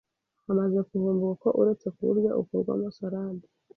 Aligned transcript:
hamaze 0.45 0.77
kuvumburwa 0.87 1.33
ko 1.43 1.49
uretse 1.61 1.87
kuwurya 1.95 2.31
ukorwamo 2.41 2.87
Salade 2.97 3.47